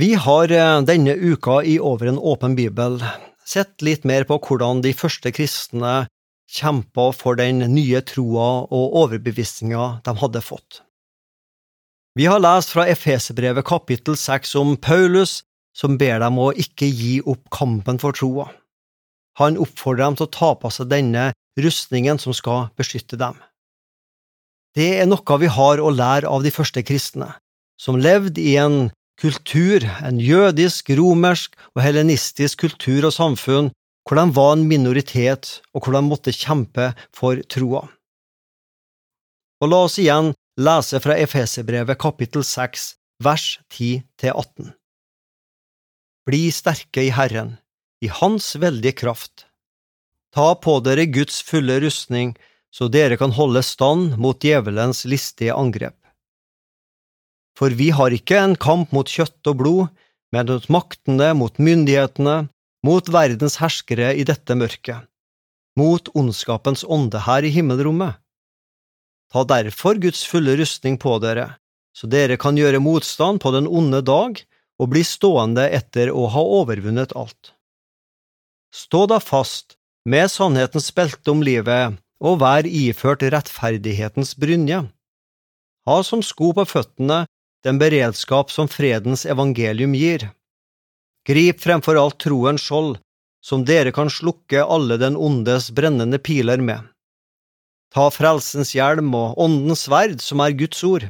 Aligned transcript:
Vi 0.00 0.14
har 0.14 0.50
eh, 0.50 0.80
denne 0.88 1.12
uka 1.12 1.58
i 1.62 1.74
Over 1.80 2.06
en 2.06 2.18
åpen 2.18 2.54
bibel 2.56 3.02
sett 3.44 3.82
litt 3.84 4.06
mer 4.08 4.24
på 4.24 4.38
hvordan 4.40 4.80
de 4.80 4.94
første 4.96 5.28
kristne 5.34 6.06
kjempa 6.48 7.10
for 7.12 7.36
den 7.36 7.58
nye 7.74 8.00
troa 8.08 8.46
og 8.64 8.94
overbevisninga 9.02 9.88
de 10.06 10.14
hadde 10.22 10.40
fått. 10.46 10.78
Vi 12.16 12.28
har 12.30 12.40
lest 12.40 12.72
fra 12.72 12.86
Efeserbrevet 12.88 13.66
kapittel 13.66 14.16
seks 14.16 14.54
om 14.56 14.76
Paulus 14.80 15.42
som 15.76 15.98
ber 16.00 16.22
dem 16.22 16.38
å 16.40 16.48
ikke 16.64 16.88
gi 16.88 17.18
opp 17.20 17.50
kampen 17.52 18.00
for 18.00 18.16
troa. 18.16 18.46
Han 19.42 19.58
oppfordrer 19.60 20.06
dem 20.06 20.16
til 20.16 20.28
å 20.30 20.34
ta 20.38 20.50
på 20.62 20.70
seg 20.74 20.88
denne 20.94 21.26
rustningen 21.60 22.22
som 22.22 22.32
skal 22.36 22.70
beskytte 22.78 23.18
dem. 23.20 23.36
Det 24.78 24.88
er 25.02 25.10
noe 25.10 25.38
vi 25.42 25.52
har 25.58 25.82
å 25.82 25.92
lære 25.92 26.30
av 26.30 26.46
de 26.46 26.54
første 26.54 26.86
kristne, 26.86 27.34
som 27.76 28.00
levde 28.00 28.40
i 28.40 28.56
en 28.62 28.88
kultur, 29.20 29.84
en 30.04 30.20
jødisk, 30.20 30.90
romersk 30.96 31.56
og 31.74 31.84
helenistisk 31.84 32.64
kultur 32.64 33.06
og 33.08 33.14
samfunn 33.14 33.70
hvor 34.08 34.16
de 34.18 34.34
var 34.34 34.54
en 34.56 34.66
minoritet, 34.66 35.60
og 35.74 35.84
hvor 35.84 35.94
de 35.94 36.02
måtte 36.02 36.32
kjempe 36.34 36.88
for 37.14 37.38
troa. 37.52 37.84
Og 39.60 39.68
la 39.68 39.82
oss 39.86 39.98
igjen 40.00 40.32
lese 40.58 40.98
fra 41.04 41.18
Efeserbrevet 41.20 42.00
kapittel 42.00 42.42
6, 42.46 42.94
vers 43.22 43.60
10–18. 43.70 44.72
Bli 46.26 46.42
sterke 46.54 47.04
i 47.04 47.12
Herren, 47.14 47.58
i 48.00 48.08
Hans 48.08 48.54
veldige 48.56 48.96
kraft. 49.04 49.46
Ta 50.34 50.54
på 50.56 50.78
dere 50.82 51.06
Guds 51.06 51.42
fulle 51.44 51.78
rustning, 51.84 52.34
så 52.72 52.88
dere 52.88 53.18
kan 53.20 53.34
holde 53.36 53.62
stand 53.66 54.16
mot 54.18 54.40
djevelens 54.40 55.04
listige 55.04 55.54
angrep. 55.54 55.99
For 57.60 57.74
vi 57.76 57.90
har 57.92 58.14
ikke 58.16 58.38
en 58.40 58.56
kamp 58.56 58.94
mot 58.96 59.04
kjøtt 59.04 59.44
og 59.52 59.58
blod, 59.60 59.88
men 60.32 60.48
mot 60.48 60.66
maktene, 60.72 61.34
mot 61.36 61.58
myndighetene, 61.60 62.48
mot 62.86 63.08
verdens 63.12 63.58
herskere 63.60 64.14
i 64.16 64.24
dette 64.24 64.56
mørket, 64.56 65.04
mot 65.76 66.08
ondskapens 66.16 66.86
ånde 66.88 67.20
her 67.26 67.44
i 67.44 67.52
himmelrommet. 67.52 68.16
Ta 69.30 69.44
derfor 69.44 70.00
Guds 70.00 70.22
fulle 70.26 70.56
rustning 70.56 70.96
på 71.02 71.18
dere, 71.20 71.60
så 71.92 72.08
dere 72.08 72.38
kan 72.40 72.56
gjøre 72.56 72.80
motstand 72.80 73.42
på 73.44 73.52
den 73.52 73.68
onde 73.68 74.00
dag 74.08 74.40
og 74.80 74.88
bli 74.94 75.02
stående 75.04 75.66
etter 75.68 76.08
å 76.08 76.30
ha 76.32 76.44
overvunnet 76.62 77.12
alt. 77.12 77.52
Stå 78.72 79.04
da 79.10 79.18
fast 79.20 79.76
med 80.08 80.30
sannhetens 80.32 80.88
belte 80.96 81.34
om 81.34 81.44
livet 81.44 81.98
og 82.24 82.40
vær 82.40 82.64
iført 82.64 83.26
rettferdighetens 83.34 84.32
brynje. 84.40 84.80
Ha 85.84 85.98
som 86.06 86.24
sko 86.24 86.54
på 86.56 86.64
føttene 86.64 87.26
den 87.64 87.78
beredskap 87.78 88.50
som 88.50 88.68
fredens 88.68 89.26
evangelium 89.26 89.94
gir. 89.94 90.28
Grip 91.28 91.60
fremfor 91.60 91.98
alt 92.00 92.18
troens 92.22 92.64
skjold, 92.64 92.98
som 93.44 93.64
dere 93.64 93.92
kan 93.92 94.10
slukke 94.12 94.64
alle 94.64 94.96
den 95.00 95.16
ondes 95.16 95.70
brennende 95.76 96.18
piler 96.18 96.60
med. 96.60 96.80
Ta 97.94 98.06
frelsens 98.14 98.74
hjelm 98.76 99.14
og 99.16 99.38
åndens 99.40 99.86
sverd, 99.88 100.20
som 100.22 100.40
er 100.44 100.56
Guds 100.56 100.82
ord. 100.86 101.08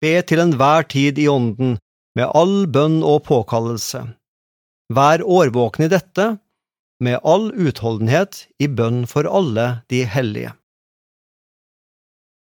Be 0.00 0.14
til 0.22 0.42
enhver 0.42 0.86
tid 0.88 1.18
i 1.18 1.28
ånden, 1.28 1.76
med 2.16 2.32
all 2.32 2.64
bønn 2.72 3.02
og 3.04 3.24
påkallelse. 3.28 4.02
Vær 4.92 5.22
årvåkne 5.22 5.88
i 5.88 5.92
dette, 5.92 6.36
med 7.02 7.20
all 7.24 7.50
utholdenhet 7.52 8.46
i 8.62 8.68
bønn 8.72 9.04
for 9.10 9.28
alle 9.28 9.82
de 9.92 10.04
hellige. 10.08 10.54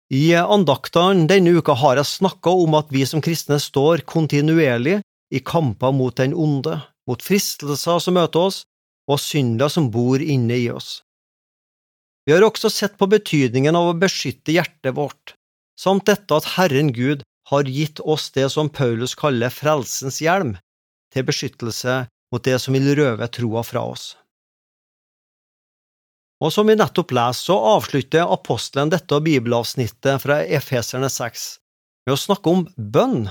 I 0.09 0.33
andaktene 0.41 1.27
denne 1.29 1.53
uka 1.61 1.75
har 1.77 1.99
jeg 2.01 2.09
snakka 2.09 2.53
om 2.65 2.77
at 2.79 2.89
vi 2.95 3.03
som 3.07 3.21
kristne 3.21 3.59
står 3.61 4.07
kontinuerlig 4.09 5.03
i 5.29 5.41
kamper 5.45 5.93
mot 5.93 6.17
den 6.17 6.33
onde, 6.33 6.79
mot 7.05 7.25
fristelser 7.25 8.01
som 8.01 8.17
møter 8.17 8.49
oss, 8.49 8.63
og 9.09 9.21
synder 9.21 9.69
som 9.73 9.91
bor 9.93 10.21
inne 10.21 10.57
i 10.57 10.71
oss. 10.73 11.03
Vi 12.25 12.33
har 12.33 12.45
også 12.45 12.71
sett 12.73 12.97
på 13.01 13.09
betydningen 13.09 13.77
av 13.77 13.91
å 13.91 13.99
beskytte 14.01 14.53
hjertet 14.53 14.97
vårt, 14.97 15.35
samt 15.81 16.09
dette 16.09 16.37
at 16.37 16.49
Herren 16.57 16.93
Gud 16.97 17.25
har 17.49 17.69
gitt 17.69 18.01
oss 18.01 18.31
det 18.33 18.49
som 18.53 18.69
Paulus 18.69 19.15
kaller 19.17 19.53
frelsens 19.53 20.21
hjelm, 20.25 20.57
til 21.13 21.25
beskyttelse 21.29 22.03
mot 22.33 22.45
det 22.45 22.59
som 22.61 22.77
vil 22.77 22.93
røve 22.97 23.29
troa 23.33 23.65
fra 23.65 23.85
oss. 23.93 24.11
Og 26.39 26.53
som 26.55 26.69
vi 26.71 26.77
nettopp 26.79 27.13
leser, 27.17 27.51
så 27.51 27.57
avslutter 27.75 28.31
apostelen 28.31 28.93
dette 28.93 29.19
bibelavsnittet 29.25 30.23
fra 30.23 30.43
Efeserne 30.45 31.11
6 31.11 31.49
med 32.07 32.15
å 32.15 32.21
snakke 32.21 32.53
om 32.55 32.63
bønn. 32.77 33.27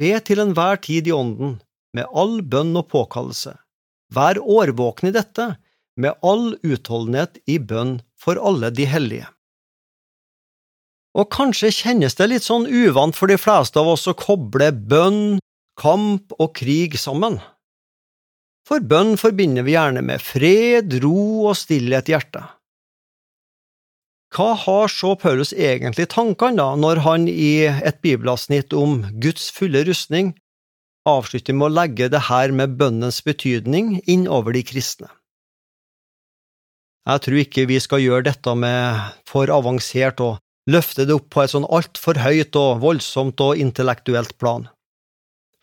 Be 0.00 0.16
til 0.24 0.40
enhver 0.42 0.80
tid 0.82 1.06
i 1.06 1.12
ånden, 1.14 1.60
med 1.94 2.08
all 2.16 2.40
bønn 2.42 2.72
og 2.80 2.88
påkallelse. 2.90 3.52
Vær 4.12 4.40
årvåken 4.40 5.12
i 5.12 5.14
dette, 5.14 5.46
med 6.00 6.16
all 6.24 6.56
utholdenhet 6.64 7.38
i 7.46 7.58
bønn 7.60 8.00
for 8.18 8.40
alle 8.40 8.72
de 8.74 8.88
hellige. 8.88 9.28
Og 11.12 11.28
kanskje 11.30 11.70
kjennes 11.76 12.16
det 12.16 12.30
litt 12.32 12.46
sånn 12.46 12.64
uvant 12.66 13.14
for 13.14 13.28
de 13.28 13.36
fleste 13.36 13.78
av 13.78 13.92
oss 13.92 14.08
å 14.08 14.16
koble 14.16 14.70
bønn, 14.72 15.38
kamp 15.78 16.32
og 16.40 16.54
krig 16.56 16.96
sammen. 17.00 17.36
For 18.68 18.82
bønn 18.82 19.16
forbinder 19.18 19.66
vi 19.66 19.74
gjerne 19.74 20.04
med 20.06 20.22
fred, 20.22 21.00
ro 21.02 21.48
og 21.50 21.56
stillhet 21.58 22.10
i 22.10 22.14
hjertet. 22.14 22.58
Hva 24.32 24.52
har 24.56 24.88
så 24.88 25.12
Paulus 25.20 25.50
egentlig 25.52 26.06
tankene 26.14 26.56
da, 26.56 26.70
når 26.78 27.02
han 27.04 27.26
i 27.28 27.66
et 27.68 27.98
bibelavsnitt 28.04 28.72
om 28.72 29.02
Guds 29.20 29.50
fulle 29.52 29.82
rustning 29.84 30.32
avslutter 31.08 31.56
med 31.58 31.68
å 31.68 31.74
legge 31.74 32.08
det 32.08 32.28
her 32.30 32.54
med 32.54 32.78
bønnens 32.78 33.20
betydning 33.26 33.98
inn 34.08 34.24
over 34.30 34.56
de 34.56 34.62
kristne? 34.64 35.10
Jeg 37.02 37.24
tror 37.24 37.38
ikke 37.42 37.66
vi 37.66 37.80
skal 37.82 38.00
gjøre 38.00 38.28
dette 38.30 38.54
med 38.54 39.12
for 39.28 39.50
avansert 39.50 40.22
og 40.22 40.38
løfte 40.70 41.04
det 41.04 41.16
opp 41.18 41.28
på 41.34 41.42
et 41.42 41.52
sånn 41.52 41.66
altfor 41.66 42.20
høyt 42.22 42.56
og 42.56 42.78
voldsomt 42.84 43.42
og 43.42 43.58
intellektuelt 43.58 44.36
plan. 44.38 44.68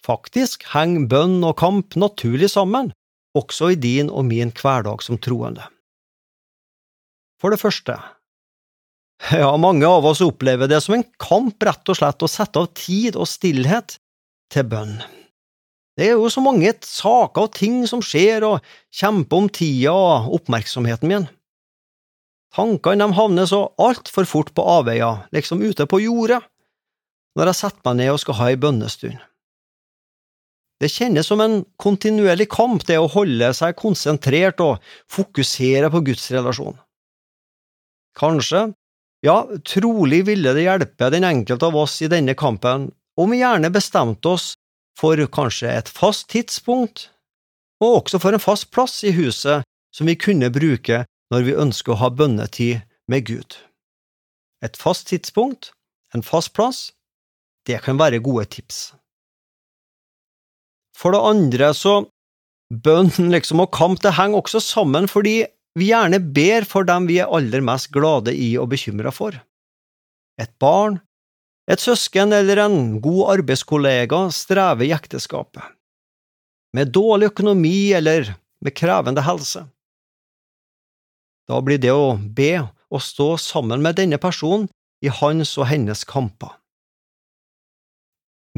Faktisk 0.10 0.64
henger 0.72 1.06
bønn 1.10 1.44
og 1.46 1.60
kamp 1.62 1.94
naturlig 2.00 2.50
sammen, 2.50 2.90
også 3.38 3.76
i 3.76 3.78
din 3.78 4.10
og 4.10 4.26
min 4.26 4.50
hverdag 4.58 5.04
som 5.06 5.20
troende. 5.22 5.68
For 7.40 7.54
det 7.54 7.62
første, 7.62 8.00
ja, 9.42 9.52
mange 9.62 9.86
av 9.86 10.08
oss 10.10 10.24
opplever 10.26 10.70
det 10.72 10.82
som 10.82 10.98
en 10.98 11.06
kamp, 11.22 11.62
rett 11.62 11.94
og 11.94 12.00
slett, 12.00 12.26
å 12.26 12.32
sette 12.32 12.62
av 12.62 12.72
tid 12.74 13.20
og 13.20 13.30
stillhet 13.30 14.00
til 14.50 14.66
bønn. 14.72 14.98
Det 16.00 16.08
er 16.08 16.16
jo 16.16 16.30
så 16.32 16.42
mange 16.42 16.72
saker 16.86 17.46
og 17.46 17.56
ting 17.60 17.84
som 17.88 18.02
skjer, 18.02 18.48
og 18.48 18.66
kjemper 18.96 19.44
om 19.44 19.50
tida 19.52 19.94
og 19.94 20.40
oppmerksomheten 20.40 21.12
min. 21.12 21.30
Tankene 22.56 23.12
havner 23.14 23.46
så 23.46 23.68
altfor 23.78 24.26
fort 24.26 24.56
på 24.58 24.66
avveier, 24.66 25.28
liksom 25.36 25.62
ute 25.62 25.86
på 25.86 26.02
jordet, 26.02 26.40
når 27.38 27.52
jeg 27.52 27.60
setter 27.60 27.86
meg 27.86 28.00
ned 28.00 28.16
og 28.16 28.24
skal 28.24 28.40
ha 28.40 28.48
ei 28.50 28.58
bønnestund. 28.58 29.20
Det 30.80 30.88
kjennes 30.92 31.28
som 31.28 31.42
en 31.44 31.62
kontinuerlig 31.82 32.48
kamp, 32.52 32.86
det 32.88 32.98
å 33.00 33.10
holde 33.12 33.52
seg 33.56 33.76
konsentrert 33.80 34.62
og 34.64 34.80
fokusere 35.12 35.90
på 35.92 36.04
gudsrelasjon. 36.08 36.78
Kanskje 38.20 38.70
ja, 39.26 39.44
trolig 39.68 40.24
ville 40.30 40.54
det 40.56 40.64
hjelpe 40.64 41.10
den 41.12 41.28
enkelte 41.28 41.68
av 41.68 41.76
oss 41.76 41.98
i 42.02 42.08
denne 42.12 42.36
kampen 42.40 42.88
om 43.20 43.34
vi 43.34 43.42
gjerne 43.42 43.72
bestemte 43.76 44.32
oss 44.32 44.54
for 45.00 45.20
kanskje 45.32 45.72
et 45.72 45.92
fast 45.92 46.30
tidspunkt, 46.32 47.10
og 47.84 48.04
også 48.04 48.20
for 48.24 48.36
en 48.36 48.44
fast 48.44 48.70
plass 48.72 49.02
i 49.08 49.12
huset 49.16 49.68
som 49.96 50.08
vi 50.08 50.16
kunne 50.20 50.52
bruke 50.52 51.04
når 51.34 51.46
vi 51.48 51.58
ønsker 51.66 51.96
å 51.96 52.00
ha 52.04 52.10
bønnetid 52.12 52.86
med 53.12 53.28
Gud. 53.28 53.58
Et 54.64 54.76
fast 54.80 55.08
tidspunkt, 55.12 55.72
en 56.16 56.24
fast 56.24 56.54
plass, 56.56 56.92
det 57.68 57.82
kan 57.84 58.00
være 58.00 58.24
gode 58.24 58.48
tips. 58.56 58.94
For 61.00 61.16
det 61.16 61.22
andre 61.24 61.72
så 61.78 62.02
bønn 62.70 63.32
liksom 63.32 63.64
og 63.64 63.72
kamp 63.76 64.02
det 64.04 64.18
henger 64.18 64.44
også 64.44 64.62
sammen 64.64 65.08
fordi 65.10 65.42
vi 65.80 65.92
gjerne 65.92 66.20
ber 66.36 66.66
for 66.68 66.88
dem 66.88 67.08
vi 67.08 67.20
er 67.24 67.32
aller 67.32 67.64
mest 67.64 67.92
glade 67.96 68.34
i 68.36 68.52
og 68.60 68.72
bekymra 68.74 69.14
for. 69.16 69.38
Et 70.40 70.52
barn, 70.60 71.00
et 71.70 71.82
søsken 71.82 72.34
eller 72.34 72.62
en 72.66 73.00
god 73.04 73.36
arbeidskollega 73.38 74.26
strever 74.34 74.88
i 74.88 74.94
ekteskapet, 74.96 75.64
med 76.76 76.92
dårlig 76.96 77.30
økonomi 77.32 77.92
eller 77.96 78.34
med 78.66 78.76
krevende 78.76 79.24
helse. 79.24 79.64
Da 81.50 81.62
blir 81.66 81.80
det 81.82 81.94
å 81.94 82.18
be 82.18 82.54
og 82.90 83.04
stå 83.06 83.36
sammen 83.42 83.82
med 83.86 83.98
denne 84.02 84.20
personen 84.22 84.68
i 85.06 85.12
hans 85.14 85.56
og 85.58 85.70
hennes 85.70 86.04
kamper. 86.06 86.58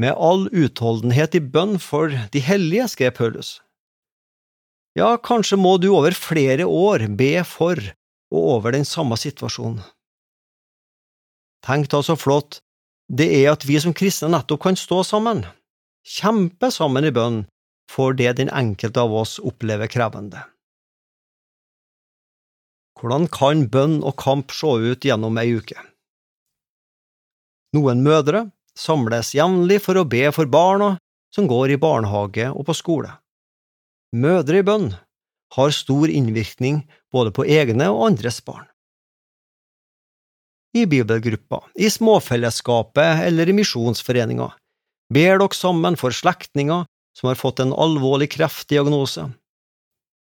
Med 0.00 0.16
all 0.16 0.46
utholdenhet 0.52 1.34
i 1.36 1.42
bønn 1.44 1.76
for 1.82 2.12
de 2.32 2.40
hellige, 2.40 2.88
skrev 2.88 3.12
Paulus. 3.18 3.60
Ja, 4.96 5.16
kanskje 5.16 5.56
må 5.60 5.76
du 5.80 5.90
over 5.92 6.12
flere 6.16 6.66
år 6.68 7.06
be 7.16 7.34
for 7.48 7.80
og 8.32 8.48
over 8.56 8.72
den 8.72 8.84
samme 8.88 9.16
situasjonen. 9.20 9.82
Tenk 11.62 11.88
da 11.92 12.00
så 12.02 12.16
flott 12.18 12.60
det 13.12 13.28
er 13.42 13.52
at 13.52 13.66
vi 13.68 13.76
som 13.80 13.94
kristne 13.96 14.30
nettopp 14.32 14.62
kan 14.64 14.78
stå 14.78 15.02
sammen, 15.04 15.44
kjempe 16.06 16.70
sammen 16.72 17.04
i 17.04 17.12
bønn 17.14 17.42
for 17.92 18.16
det 18.16 18.38
den 18.38 18.48
enkelte 18.48 19.04
av 19.04 19.12
oss 19.22 19.36
opplever 19.42 19.90
krevende. 19.92 20.40
Hvordan 22.98 23.26
kan 23.34 23.66
bønn 23.68 24.00
og 24.00 24.16
kamp 24.22 24.54
se 24.54 24.70
ut 24.92 25.04
gjennom 25.04 25.38
ei 25.42 25.50
uke? 25.58 25.76
Noen 27.76 28.02
mødre 28.04 28.46
samles 28.78 29.34
jevnlig 29.36 29.80
for 29.84 29.98
å 29.98 30.08
be 30.08 30.28
for 30.34 30.48
barna 30.50 30.96
som 31.34 31.48
går 31.48 31.74
i 31.74 31.80
barnehage 31.80 32.48
og 32.50 32.66
på 32.68 32.76
skole. 32.76 33.10
Mødre 34.12 34.60
i 34.60 34.66
bønn 34.66 34.90
har 35.56 35.74
stor 35.76 36.10
innvirkning 36.12 36.82
både 37.12 37.32
på 37.32 37.46
egne 37.48 37.88
og 37.92 38.06
andres 38.10 38.40
barn. 38.44 38.66
I 40.72 40.86
bibelgruppa, 40.88 41.60
i 41.76 41.90
småfellesskapet 41.92 43.26
eller 43.26 43.48
i 43.48 43.56
misjonsforeninga 43.56 44.48
ber 45.12 45.36
dere 45.42 45.56
sammen 45.56 45.98
for 46.00 46.16
slektninger 46.16 46.86
som 47.16 47.28
har 47.28 47.36
fått 47.36 47.60
en 47.60 47.74
alvorlig 47.76 48.30
kreftdiagnose, 48.32 49.26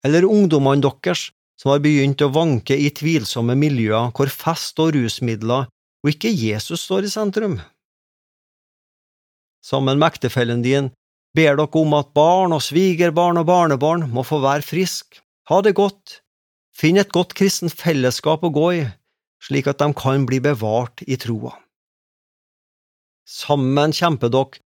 eller 0.06 0.26
ungdommene 0.26 0.82
deres 0.82 1.28
som 1.60 1.70
har 1.70 1.82
begynt 1.84 2.22
å 2.24 2.32
vanke 2.34 2.74
i 2.74 2.90
tvilsomme 2.90 3.54
miljøer 3.58 4.10
hvor 4.16 4.32
fest 4.32 4.80
og 4.82 4.96
rusmidler 4.96 5.68
og 6.04 6.10
ikke 6.10 6.34
Jesus 6.34 6.82
står 6.88 7.06
i 7.06 7.12
sentrum. 7.12 7.60
Sammen 9.64 9.96
med 9.98 10.12
ektefellen 10.12 10.60
din 10.64 10.90
ber 11.34 11.56
dere 11.56 11.80
om 11.80 11.94
at 11.96 12.12
barn 12.16 12.52
og 12.52 12.62
svigerbarn 12.62 13.40
og 13.40 13.48
barnebarn 13.48 14.04
må 14.12 14.24
få 14.26 14.42
være 14.44 14.66
friske, 14.66 15.22
ha 15.48 15.60
det 15.64 15.74
godt, 15.78 16.20
finn 16.76 17.00
et 17.00 17.12
godt 17.14 17.32
kristent 17.38 17.72
fellesskap 17.72 18.44
å 18.44 18.52
gå 18.52 18.66
i, 18.76 18.82
slik 19.40 19.70
at 19.70 19.80
de 19.80 19.88
kan 19.96 20.26
bli 20.28 20.40
bevart 20.44 21.02
i 21.08 21.16
troa. 21.20 21.54
Sammen 23.24 23.94
kjemper 23.96 24.32
dere 24.32 24.60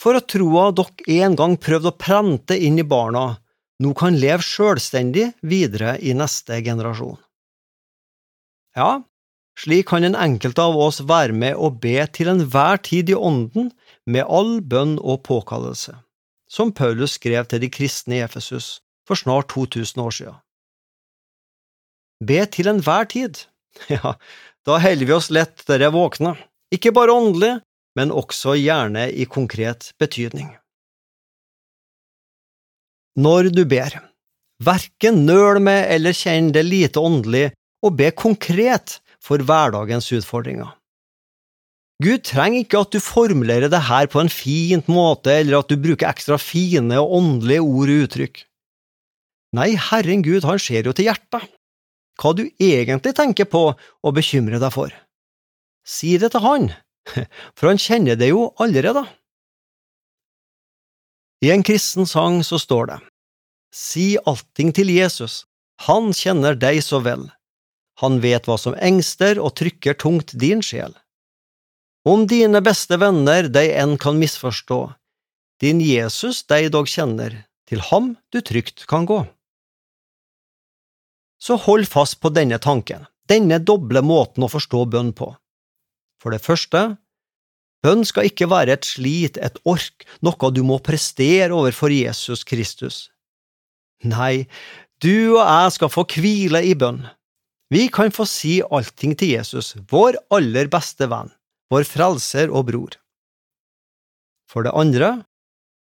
for 0.00 0.18
at 0.18 0.30
troa 0.30 0.68
dere 0.74 1.18
en 1.24 1.34
gang 1.38 1.56
prøvde 1.58 1.90
å 1.90 1.98
prente 1.98 2.54
inn 2.54 2.78
i 2.78 2.86
barna, 2.86 3.40
nå 3.82 3.90
kan 3.98 4.14
leve 4.14 4.46
selvstendig 4.46 5.32
videre 5.42 5.96
i 5.98 6.14
neste 6.14 6.60
generasjon. 6.62 7.18
Ja, 8.78 9.02
slik 9.58 9.88
kan 9.90 10.04
en 10.04 10.16
enkelt 10.18 10.58
av 10.58 10.76
oss 10.78 11.00
være 11.06 11.34
med 11.36 11.58
og 11.58 11.80
be 11.82 11.98
til 12.14 12.30
enhver 12.32 12.80
tid 12.82 13.12
i 13.12 13.18
Ånden 13.18 13.70
med 14.06 14.26
all 14.26 14.58
bønn 14.60 14.96
og 14.98 15.22
påkallelse, 15.28 15.96
som 16.50 16.72
Paulus 16.72 17.16
skrev 17.18 17.46
til 17.50 17.62
de 17.62 17.70
kristne 17.70 18.18
i 18.18 18.24
Efesus 18.24 18.80
for 19.06 19.20
snart 19.20 19.52
2000 19.52 20.02
år 20.02 20.16
siden. 20.18 20.40
Be 22.24 22.40
til 22.46 22.70
enhver 22.70 23.06
tid, 23.10 23.44
ja, 23.94 24.16
da 24.66 24.80
holder 24.80 25.06
vi 25.06 25.16
oss 25.16 25.30
lettere 25.34 25.92
våkne, 25.92 26.34
ikke 26.74 26.94
bare 26.94 27.14
åndelig, 27.14 27.54
men 27.94 28.10
også 28.10 28.56
gjerne 28.58 29.06
i 29.12 29.26
konkret 29.30 29.92
betydning. 30.02 30.50
Når 33.14 33.52
du 33.54 33.62
ber, 33.70 34.00
verken 34.64 35.22
nøl 35.28 35.60
med 35.62 35.86
eller 35.94 36.16
kjenn 36.16 36.50
det 36.54 36.64
lite 36.66 36.98
åndelig, 36.98 37.52
og 37.84 37.94
be 38.00 38.08
konkret 38.16 38.98
for 39.24 39.40
hverdagens 39.40 40.10
utfordringer. 40.12 40.74
Gud 42.02 42.24
trenger 42.26 42.64
ikke 42.64 42.80
at 42.82 42.92
du 42.92 43.00
formulerer 43.00 43.70
det 43.72 43.84
her 43.86 44.08
på 44.10 44.20
en 44.20 44.32
fint 44.32 44.88
måte, 44.90 45.30
eller 45.40 45.62
at 45.62 45.70
du 45.70 45.78
bruker 45.80 46.10
ekstra 46.10 46.36
fine 46.42 46.98
og 47.00 47.14
åndelige 47.20 47.62
ord 47.62 47.92
og 47.92 48.06
uttrykk. 48.06 48.42
Nei, 49.54 49.70
Herren 49.78 50.24
Gud, 50.26 50.42
han 50.44 50.58
ser 50.58 50.88
jo 50.88 50.94
til 50.96 51.08
hjertet, 51.08 51.46
hva 52.18 52.32
du 52.34 52.44
egentlig 52.62 53.14
tenker 53.14 53.46
på 53.50 53.68
og 53.70 54.16
bekymrer 54.16 54.60
deg 54.62 54.74
for. 54.74 54.90
Si 55.86 56.16
det 56.18 56.32
til 56.34 56.42
han, 56.42 56.72
for 57.56 57.70
han 57.70 57.80
kjenner 57.80 58.18
det 58.18 58.32
jo 58.32 58.48
allerede. 58.62 59.04
I 61.44 61.52
en 61.54 61.64
kristen 61.66 62.08
sang 62.08 62.40
så 62.46 62.58
står 62.58 62.90
det, 62.90 63.00
Si 63.74 64.14
allting 64.26 64.70
til 64.74 64.90
Jesus, 64.94 65.44
han 65.86 66.12
kjenner 66.14 66.54
deg 66.58 66.78
så 66.82 67.00
vel, 67.02 67.26
han 68.02 68.18
vet 68.22 68.48
hva 68.48 68.56
som 68.58 68.76
engster 68.82 69.38
og 69.38 69.54
trykker 69.60 69.96
tungt 70.00 70.34
din 70.40 70.62
sjel. 70.64 70.94
Om 72.04 72.26
dine 72.28 72.60
beste 72.64 72.98
venner 73.00 73.48
deg 73.48 73.70
enn 73.80 73.96
kan 74.00 74.18
misforstå, 74.20 74.80
din 75.62 75.80
Jesus 75.80 76.42
deg 76.50 76.72
dog 76.74 76.90
kjenner, 76.90 77.44
til 77.70 77.80
ham 77.90 78.12
du 78.34 78.42
trygt 78.44 78.84
kan 78.90 79.06
gå. 79.08 79.22
Så 81.40 81.56
hold 81.60 81.86
fast 81.88 82.18
på 82.20 82.32
denne 82.34 82.58
tanken, 82.60 83.06
denne 83.28 83.60
doble 83.60 84.02
måten 84.04 84.44
å 84.44 84.50
forstå 84.52 84.84
bønn 84.92 85.14
på. 85.16 85.30
For 86.20 86.34
det 86.34 86.42
første, 86.44 86.96
bønn 87.84 88.04
skal 88.08 88.28
ikke 88.28 88.48
være 88.52 88.76
et 88.76 88.88
slit, 88.88 89.38
et 89.40 89.58
ork, 89.68 90.04
noe 90.24 90.52
du 90.52 90.62
må 90.66 90.80
prestere 90.84 91.52
overfor 91.56 91.92
Jesus 91.92 92.44
Kristus. 92.48 93.08
Nei, 94.04 94.46
du 95.00 95.36
og 95.38 95.44
jeg 95.44 95.76
skal 95.78 95.92
få 95.92 96.04
hvile 96.08 96.64
i 96.64 96.74
bønn. 96.76 97.04
Vi 97.74 97.88
kan 97.90 98.12
få 98.14 98.22
si 98.28 98.60
allting 98.62 99.16
til 99.18 99.32
Jesus, 99.34 99.72
vår 99.90 100.14
aller 100.34 100.68
beste 100.70 101.08
venn, 101.10 101.32
vår 101.72 101.82
frelser 101.88 102.52
og 102.54 102.68
bror. 102.68 102.94
For 104.46 104.62
det 104.62 104.74
andre, 104.78 105.24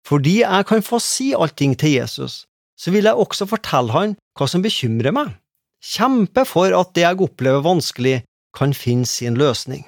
fordi 0.08 0.38
jeg 0.40 0.68
kan 0.70 0.80
få 0.86 1.02
si 1.04 1.32
allting 1.36 1.76
til 1.76 1.98
Jesus, 1.98 2.46
så 2.80 2.94
vil 2.94 3.10
jeg 3.10 3.20
også 3.20 3.44
fortelle 3.50 3.92
han 3.92 4.16
hva 4.38 4.48
som 4.48 4.64
bekymrer 4.64 5.12
meg, 5.12 5.36
kjempe 5.84 6.46
for 6.48 6.72
at 6.72 6.94
det 6.96 7.04
jeg 7.04 7.20
opplever 7.28 7.66
vanskelig, 7.66 8.22
kan 8.56 8.72
finne 8.76 9.08
sin 9.08 9.36
løsning. 9.40 9.84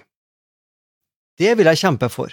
Det 1.41 1.57
vil 1.57 1.69
jeg 1.73 1.81
kjempe 1.87 2.09
for, 2.13 2.33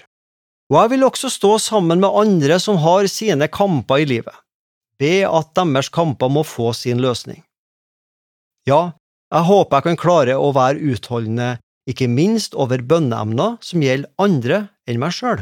og 0.71 0.77
jeg 0.81 0.91
vil 0.93 1.07
også 1.07 1.31
stå 1.31 1.57
sammen 1.63 2.03
med 2.03 2.11
andre 2.11 2.59
som 2.59 2.79
har 2.83 3.07
sine 3.11 3.47
kamper 3.47 4.03
i 4.03 4.07
livet, 4.17 4.35
be 4.99 5.21
at 5.27 5.55
deres 5.55 5.89
kamper 5.91 6.31
må 6.31 6.43
få 6.43 6.73
sin 6.75 6.99
løsning. 7.03 7.39
Ja, 8.67 8.91
jeg 9.31 9.47
håper 9.47 9.77
jeg 9.77 9.87
kan 9.87 9.99
klare 9.99 10.35
å 10.35 10.51
være 10.55 10.81
utholdende, 10.91 11.55
ikke 11.89 12.09
minst 12.11 12.55
over 12.59 12.83
bønneemner 12.83 13.57
som 13.63 13.83
gjelder 13.83 14.11
andre 14.21 14.59
enn 14.89 14.99
meg 15.01 15.15
sjøl. 15.15 15.41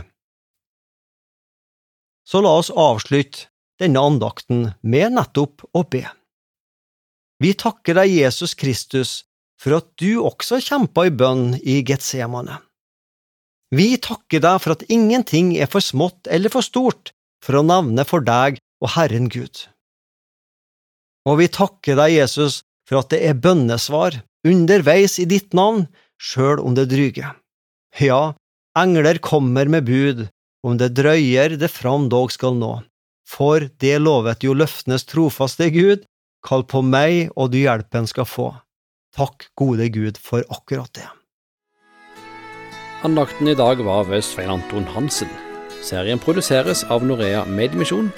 Så 2.30 2.44
la 2.46 2.54
oss 2.62 2.70
avslutte 2.70 3.50
denne 3.82 4.02
andakten 4.06 4.70
med 4.82 5.16
nettopp 5.18 5.66
å 5.74 5.84
be. 5.90 6.04
Vi 7.40 7.56
takker 7.58 7.98
deg, 7.98 8.12
Jesus 8.12 8.54
Kristus, 8.60 9.24
for 9.60 9.80
at 9.80 9.88
du 10.00 10.19
også 10.22 10.60
kjempa 10.64 11.08
i 11.08 11.14
bønn 11.16 11.56
i 11.60 11.80
Getsemane. 11.88 12.60
Vi 13.76 13.96
takker 14.02 14.44
deg 14.44 14.62
for 14.64 14.76
at 14.76 14.86
ingenting 14.92 15.54
er 15.58 15.69
for 15.72 15.84
smått 15.84 16.30
eller 16.30 16.52
for 16.54 16.66
stort 16.66 17.14
for 17.44 17.60
å 17.60 17.66
nevne 17.66 18.06
for 18.08 18.24
deg 18.26 18.60
og 18.84 18.94
Herren 18.96 19.30
Gud. 19.31 19.66
Og 21.30 21.40
vi 21.42 21.50
takker 21.52 22.00
deg, 22.00 22.16
Jesus, 22.16 22.64
for 22.90 23.04
at 23.04 23.14
det 23.14 23.22
er 23.30 23.38
bønnesvar 23.38 24.18
underveis 24.48 25.19
i 25.22 25.28
ditt 25.30 25.54
navn, 25.54 25.86
sjøl 26.18 26.62
om 26.64 26.74
det 26.74 26.90
dryger. 26.90 27.36
Ja, 28.02 28.34
engler 28.78 29.19
kommer 29.22 29.69
med 29.69 29.86
bud, 29.86 30.26
om 30.66 30.78
det 30.81 30.96
drøyer 30.98 31.56
det 31.60 31.69
fram 31.72 32.10
dog 32.10 32.34
skal 32.34 32.58
nå. 32.58 32.80
For 33.30 33.69
det 33.80 34.00
lovet 34.02 34.44
jo 34.44 34.56
løftenes 34.58 35.06
trofaste 35.06 35.69
Gud, 35.74 36.08
kall 36.46 36.66
på 36.66 36.81
meg 36.81 37.30
og 37.36 37.54
du 37.54 37.60
hjelpen 37.62 38.10
skal 38.10 38.26
få. 38.26 38.50
Takk, 39.16 39.50
gode 39.58 39.90
Gud, 39.94 40.18
for 40.18 40.46
akkurat 40.50 40.92
det. 40.98 41.06
Andakten 43.06 43.48
i 43.48 43.56
dag 43.56 43.80
var 43.86 44.10
ved 44.10 44.26
Svein 44.26 44.52
Anton 44.52 44.88
Hansen. 44.96 45.30
Serien 45.86 46.19
produseres 46.19 46.84
av 46.92 47.06
Norea 47.06 47.46
Mediemisjon. 47.46 48.10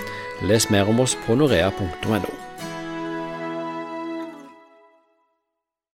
Les 0.49 0.69
mer 0.73 0.89
om 0.89 1.03
oss 1.03 1.13
på 1.27 1.37
norea.no. 1.37 2.50